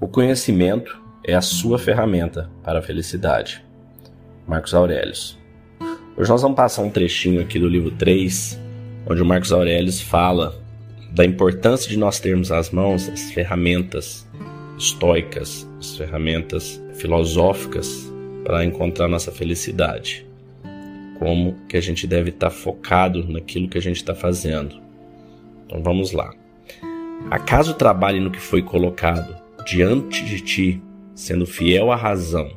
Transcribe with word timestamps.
O 0.00 0.08
conhecimento 0.08 0.98
é 1.22 1.34
a 1.34 1.42
sua 1.42 1.78
ferramenta 1.78 2.50
para 2.64 2.78
a 2.78 2.82
felicidade. 2.82 3.62
Marcos 4.48 4.72
Aurelius. 4.72 5.38
Hoje 6.16 6.30
nós 6.30 6.40
vamos 6.40 6.56
passar 6.56 6.80
um 6.80 6.88
trechinho 6.88 7.42
aqui 7.42 7.58
do 7.58 7.68
livro 7.68 7.90
3, 7.90 8.58
onde 9.06 9.20
o 9.20 9.26
Marcos 9.26 9.52
Aurelius 9.52 10.00
fala 10.00 10.58
da 11.12 11.22
importância 11.22 11.86
de 11.86 11.98
nós 11.98 12.18
termos 12.18 12.50
às 12.50 12.70
mãos 12.70 13.10
as 13.10 13.30
ferramentas 13.30 14.26
estoicas, 14.78 15.68
as 15.78 15.94
ferramentas 15.98 16.82
filosóficas 16.94 18.10
para 18.42 18.64
encontrar 18.64 19.06
nossa 19.06 19.30
felicidade. 19.30 20.26
Como 21.18 21.54
que 21.68 21.76
a 21.76 21.82
gente 21.82 22.06
deve 22.06 22.30
estar 22.30 22.48
focado 22.48 23.30
naquilo 23.30 23.68
que 23.68 23.76
a 23.76 23.82
gente 23.82 23.96
está 23.96 24.14
fazendo. 24.14 24.80
Então 25.66 25.82
vamos 25.82 26.12
lá. 26.12 26.32
Acaso 27.30 27.74
trabalhe 27.74 28.18
no 28.18 28.30
que 28.30 28.40
foi 28.40 28.62
colocado 28.62 29.49
diante 29.70 30.24
de 30.24 30.40
ti, 30.40 30.82
sendo 31.14 31.46
fiel 31.46 31.92
à 31.92 31.96
razão, 31.96 32.50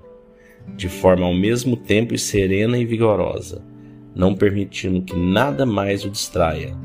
de 0.76 0.90
forma 0.90 1.28
ao 1.28 1.34
mesmo 1.34 1.78
tempo 1.78 2.18
serena 2.18 2.76
e 2.76 2.86
vigorosa, 2.86 3.64
não 4.16 4.34
permitindo 4.34 5.04
que 5.04 5.16
nada 5.16 5.64
mais 5.64 6.04
o 6.04 6.10
distraia, 6.10 6.76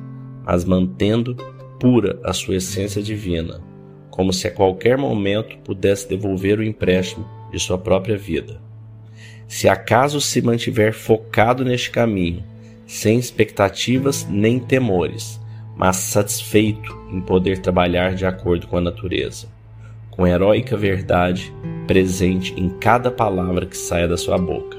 mas 0.44 0.66
mantendo 0.66 1.34
pura 1.80 2.20
a 2.22 2.34
sua 2.34 2.56
essência 2.56 3.02
divina, 3.02 3.62
como 4.10 4.30
se 4.30 4.46
a 4.46 4.50
qualquer 4.50 4.98
momento 4.98 5.56
pudesse 5.60 6.06
devolver 6.06 6.58
o 6.58 6.62
empréstimo 6.62 7.26
de 7.50 7.58
sua 7.58 7.78
própria 7.78 8.18
vida. 8.18 8.60
Se 9.46 9.66
acaso 9.66 10.20
se 10.20 10.42
mantiver 10.42 10.92
focado 10.92 11.64
neste 11.64 11.90
caminho, 11.90 12.44
sem 12.86 13.18
expectativas 13.18 14.26
nem 14.28 14.58
temores, 14.58 15.40
mas 15.74 15.96
satisfeito 15.96 16.94
em 17.10 17.18
poder 17.18 17.60
trabalhar 17.60 18.14
de 18.14 18.26
acordo 18.26 18.66
com 18.66 18.76
a 18.76 18.80
natureza, 18.82 19.56
com 20.18 20.26
heróica 20.26 20.76
verdade 20.76 21.54
presente 21.86 22.52
em 22.56 22.68
cada 22.68 23.08
palavra 23.08 23.64
que 23.64 23.76
saia 23.76 24.08
da 24.08 24.16
sua 24.16 24.36
boca. 24.36 24.76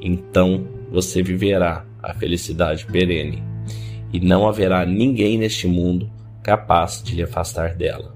Então 0.00 0.68
você 0.88 1.20
viverá 1.20 1.84
a 2.00 2.14
felicidade 2.14 2.86
perene, 2.86 3.42
e 4.12 4.20
não 4.20 4.46
haverá 4.46 4.86
ninguém 4.86 5.36
neste 5.36 5.66
mundo 5.66 6.08
capaz 6.44 7.02
de 7.02 7.16
lhe 7.16 7.24
afastar 7.24 7.74
dela. 7.74 8.14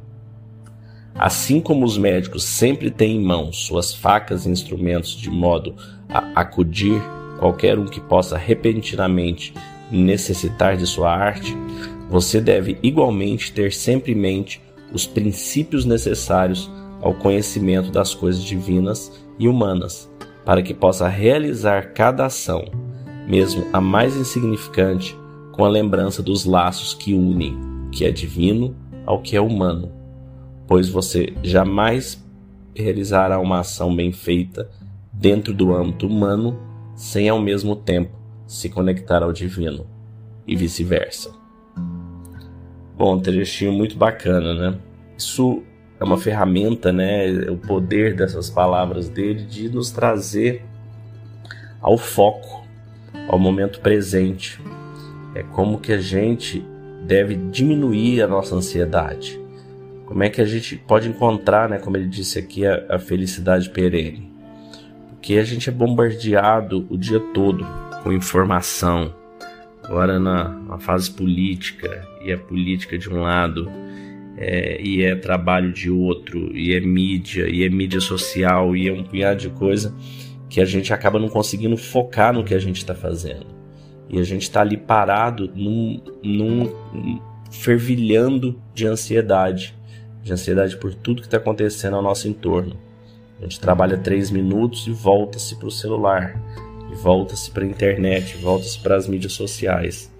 Assim 1.16 1.60
como 1.60 1.84
os 1.84 1.98
médicos 1.98 2.44
sempre 2.44 2.92
têm 2.92 3.16
em 3.16 3.24
mão 3.24 3.52
suas 3.52 3.92
facas 3.92 4.46
e 4.46 4.48
instrumentos 4.48 5.16
de 5.16 5.28
modo 5.28 5.74
a 6.08 6.40
acudir 6.40 7.02
qualquer 7.40 7.77
um 7.77 7.86
que 7.86 8.00
possa 8.00 8.38
repentinamente 8.38 9.52
necessitar 9.90 10.77
de 10.77 10.86
sua 10.86 11.12
arte, 11.12 11.56
você 12.08 12.40
deve 12.40 12.78
igualmente 12.84 13.52
ter 13.52 13.72
sempre 13.72 14.12
em 14.12 14.16
mente 14.16 14.60
os 14.93 15.07
princípios 15.07 15.85
necessários 15.85 16.71
ao 17.01 17.15
conhecimento 17.15 17.91
das 17.91 18.15
coisas 18.15 18.43
divinas 18.43 19.12
e 19.39 19.48
humanas, 19.48 20.11
para 20.45 20.62
que 20.62 20.75
possa 20.75 21.09
realizar 21.09 21.93
cada 21.93 22.27
ação, 22.27 22.65
mesmo 23.27 23.67
a 23.73 23.81
mais 23.81 24.17
insignificante, 24.17 25.17
com 25.53 25.65
a 25.65 25.69
lembrança 25.69 26.23
dos 26.23 26.45
laços 26.45 26.95
que 26.95 27.13
unem 27.13 27.57
o 27.87 27.91
que 27.91 28.05
é 28.05 28.11
divino 28.11 28.75
ao 29.05 29.20
que 29.20 29.37
é 29.37 29.41
humano, 29.41 29.93
pois 30.67 30.89
você 30.89 31.35
jamais 31.43 32.23
realizará 32.75 33.39
uma 33.39 33.61
ação 33.61 33.95
bem 33.95 34.13
feita 34.13 34.70
dentro 35.13 35.53
do 35.53 35.75
âmbito 35.75 36.07
humano 36.07 36.59
sem 36.95 37.29
ao 37.29 37.41
mesmo 37.41 37.77
tempo 37.77 38.17
se 38.47 38.69
conectar 38.69 39.23
ao 39.23 39.33
divino 39.33 39.87
e 40.47 40.57
vice-versa. 40.57 41.42
Bom, 43.03 43.17
um 43.17 43.20
trechinho 43.20 43.72
muito 43.72 43.97
bacana, 43.97 44.55
né? 44.55 44.78
Isso 45.19 45.64
é 45.98 46.05
uma 46.05 46.17
ferramenta, 46.17 46.92
né? 46.92 47.33
O 47.50 47.56
poder 47.56 48.14
dessas 48.14 48.48
palavras 48.48 49.08
dele 49.08 49.42
de 49.42 49.69
nos 49.69 49.91
trazer 49.91 50.64
ao 51.80 51.98
foco, 51.98 52.64
ao 53.27 53.40
momento 53.40 53.80
presente. 53.80 54.63
É 55.35 55.42
como 55.42 55.80
que 55.80 55.92
a 55.92 55.98
gente 55.98 56.64
deve 57.05 57.35
diminuir 57.35 58.23
a 58.23 58.29
nossa 58.29 58.55
ansiedade. 58.55 59.36
Como 60.07 60.23
é 60.23 60.30
que 60.30 60.40
a 60.40 60.45
gente 60.45 60.77
pode 60.77 61.08
encontrar, 61.08 61.69
né, 61.69 61.79
como 61.79 61.96
ele 61.96 62.07
disse 62.07 62.39
aqui, 62.39 62.64
a, 62.64 62.86
a 62.89 62.98
felicidade 63.01 63.69
perene? 63.70 64.33
Porque 65.08 65.39
a 65.39 65.45
gente 65.45 65.69
é 65.69 65.73
bombardeado 65.73 66.86
o 66.89 66.96
dia 66.96 67.19
todo 67.34 67.67
com 68.05 68.13
informação, 68.13 69.13
agora 69.83 70.19
na, 70.19 70.48
na 70.48 70.79
fase 70.79 71.11
política, 71.11 72.07
e 72.25 72.31
é 72.31 72.37
política 72.37 72.97
de 72.97 73.09
um 73.09 73.23
lado, 73.23 73.70
é, 74.37 74.81
e 74.81 75.03
é 75.03 75.15
trabalho 75.15 75.73
de 75.73 75.91
outro, 75.91 76.57
e 76.57 76.75
é 76.75 76.81
mídia, 76.81 77.48
e 77.48 77.65
é 77.65 77.69
mídia 77.69 78.01
social, 78.01 78.75
e 78.75 78.89
é 78.89 78.93
um 78.93 79.05
punhado 79.05 79.41
de 79.41 79.51
coisa 79.51 79.95
que 80.48 80.61
a 80.61 80.65
gente 80.65 80.93
acaba 80.93 81.19
não 81.19 81.29
conseguindo 81.29 81.77
focar 81.77 82.33
no 82.33 82.45
que 82.45 82.55
a 82.55 82.59
gente 82.59 82.77
está 82.77 82.95
fazendo. 82.95 83.47
E 84.09 84.19
a 84.19 84.23
gente 84.23 84.43
está 84.43 84.61
ali 84.61 84.77
parado 84.77 85.51
num, 85.55 86.03
num 86.23 87.20
fervilhando 87.51 88.61
de 88.75 88.87
ansiedade, 88.87 89.75
de 90.23 90.33
ansiedade 90.33 90.77
por 90.77 90.95
tudo 90.95 91.23
que 91.23 91.27
está 91.27 91.39
acontecendo 91.39 91.97
ao 91.97 92.03
nosso 92.03 92.29
entorno. 92.29 92.77
A 93.41 93.45
gente 93.45 93.59
trabalha 93.59 93.97
três 93.97 94.31
minutos 94.31 94.87
e 94.87 94.93
volta-se 94.93 95.57
para 95.57 95.69
o 95.69 95.70
celular 95.70 96.39
volta-se 96.97 97.51
para 97.51 97.64
a 97.64 97.67
internet, 97.67 98.36
volta-se 98.36 98.79
para 98.79 98.97
as 98.97 99.07
mídias 99.07 99.33
sociais. 99.33 100.13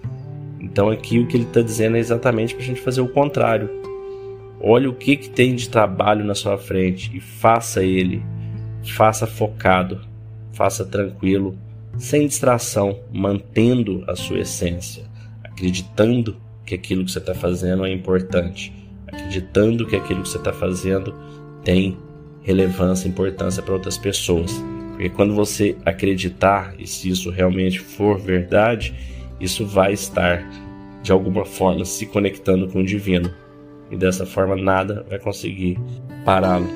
Então 0.61 0.91
aqui 0.91 1.19
o 1.19 1.27
que 1.27 1.37
ele 1.37 1.45
está 1.45 1.61
dizendo 1.61 1.97
é 1.97 2.01
exatamente 2.01 2.55
para 2.55 2.63
a 2.63 2.67
gente 2.67 2.81
fazer 2.81 3.01
o 3.01 3.09
contrário. 3.09 3.69
Olhe 4.61 4.87
o 4.87 4.95
que, 4.95 5.17
que 5.17 5.29
tem 5.29 5.55
de 5.55 5.69
trabalho 5.69 6.25
na 6.25 6.35
sua 6.35 6.57
frente 6.57 7.11
e 7.17 7.21
faça 7.21 7.83
ele. 7.83 8.23
Faça 8.85 9.27
focado, 9.27 10.01
faça 10.53 10.85
tranquilo, 10.85 11.57
sem 11.99 12.27
distração, 12.27 13.01
mantendo 13.13 14.05
a 14.09 14.17
sua 14.17 14.41
essência, 14.41 15.05
acreditando 15.45 16.37
que 16.65 16.75
aquilo 16.75 17.05
que 17.05 17.11
você 17.11 17.19
está 17.19 17.35
fazendo 17.35 17.85
é 17.85 17.93
importante, 17.93 18.73
acreditando 19.07 19.87
que 19.87 19.97
aquilo 19.97 20.23
que 20.23 20.29
você 20.29 20.39
está 20.39 20.53
fazendo 20.53 21.15
tem 21.63 21.97
relevância, 22.43 23.09
importância 23.09 23.63
para 23.63 23.75
outras 23.75 23.99
pessoas. 23.99 24.53
Porque 24.93 25.09
quando 25.09 25.35
você 25.35 25.77
acreditar, 25.85 26.75
e 26.79 26.87
se 26.87 27.09
isso 27.09 27.31
realmente 27.31 27.81
for 27.81 28.19
verdade, 28.19 28.95
isso 29.41 29.67
vai 29.67 29.93
estar 29.93 30.47
de 31.03 31.11
alguma 31.11 31.45
forma 31.45 31.85
se 31.85 32.07
conectando 32.07 32.69
com 32.69 32.81
o 32.81 32.85
divino. 32.85 33.31
E 33.91 33.97
dessa 33.97 34.25
forma 34.25 34.57
nada 34.57 35.05
vai 35.09 35.19
conseguir 35.19 35.79
pará-lo 36.25 36.69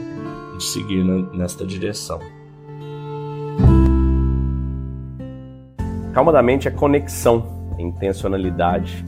de 0.56 0.64
seguir 0.64 1.04
nesta 1.34 1.64
direção. 1.64 2.20
Calma 6.12 6.32
da 6.32 6.42
mente 6.42 6.66
é 6.66 6.70
conexão, 6.70 7.70
é 7.78 7.82
intencionalidade, 7.82 9.04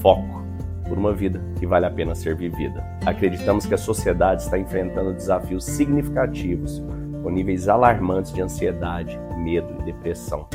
foco 0.00 0.42
por 0.88 0.96
uma 0.96 1.12
vida 1.12 1.42
que 1.58 1.66
vale 1.66 1.86
a 1.86 1.90
pena 1.90 2.14
ser 2.14 2.36
vivida. 2.36 2.84
Acreditamos 3.04 3.66
que 3.66 3.74
a 3.74 3.78
sociedade 3.78 4.42
está 4.42 4.58
enfrentando 4.58 5.12
desafios 5.12 5.64
significativos 5.64 6.82
com 7.22 7.30
níveis 7.30 7.68
alarmantes 7.68 8.32
de 8.32 8.42
ansiedade, 8.42 9.18
medo 9.36 9.74
e 9.80 9.84
depressão. 9.84 10.46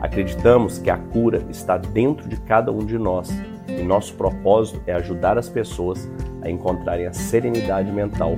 Acreditamos 0.00 0.78
que 0.78 0.90
a 0.90 0.96
cura 0.96 1.44
está 1.50 1.76
dentro 1.76 2.28
de 2.28 2.36
cada 2.36 2.70
um 2.70 2.84
de 2.84 2.98
nós 2.98 3.30
e 3.68 3.82
nosso 3.82 4.14
propósito 4.14 4.80
é 4.86 4.92
ajudar 4.92 5.36
as 5.38 5.48
pessoas 5.48 6.08
a 6.42 6.50
encontrarem 6.50 7.06
a 7.06 7.12
serenidade 7.12 7.90
mental 7.90 8.36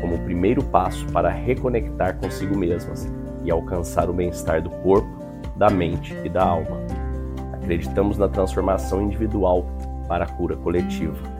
como 0.00 0.14
o 0.14 0.18
primeiro 0.20 0.62
passo 0.62 1.06
para 1.06 1.28
reconectar 1.28 2.16
consigo 2.18 2.56
mesmas 2.56 3.08
e 3.44 3.50
alcançar 3.50 4.08
o 4.08 4.12
bem-estar 4.12 4.62
do 4.62 4.70
corpo, 4.70 5.08
da 5.56 5.68
mente 5.68 6.14
e 6.24 6.28
da 6.28 6.42
alma. 6.42 6.78
Acreditamos 7.52 8.16
na 8.16 8.28
transformação 8.28 9.02
individual 9.02 9.66
para 10.08 10.24
a 10.24 10.28
cura 10.28 10.56
coletiva. 10.56 11.39